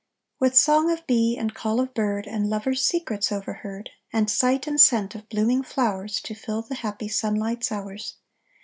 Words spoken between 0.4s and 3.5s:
song of bee and call of bird And lover's secrets